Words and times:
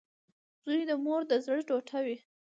•زوی 0.65 0.81
د 0.89 0.91
مور 1.03 1.21
د 1.31 1.33
زړۀ 1.45 1.59
ټوټه 1.67 1.99
وي. 2.05 2.17